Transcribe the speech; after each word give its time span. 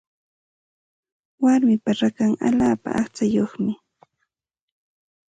Warmipa 1.43 1.91
rakan 1.99 2.31
allaapa 2.47 2.89
aqchayuqmi. 3.01 3.73